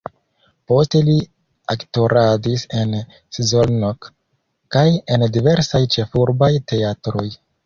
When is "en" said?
2.83-2.95, 5.19-5.27